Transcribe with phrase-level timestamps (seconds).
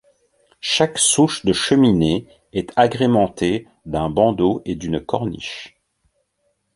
[0.61, 5.79] Chaque souche de cheminée est agrémentée d'un bandeau et d'une corniche.